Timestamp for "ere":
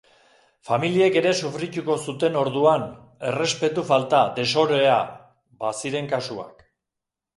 1.19-1.33